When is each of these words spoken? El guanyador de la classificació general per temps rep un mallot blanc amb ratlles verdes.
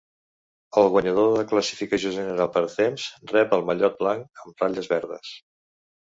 El 0.81 0.87
guanyador 0.93 1.27
de 1.31 1.33
la 1.39 1.43
classificació 1.49 2.13
general 2.15 2.49
per 2.55 2.63
temps 2.75 3.05
rep 3.33 3.53
un 3.57 3.67
mallot 3.67 3.99
blanc 3.99 4.41
amb 4.45 4.63
ratlles 4.65 4.89
verdes. 4.95 5.35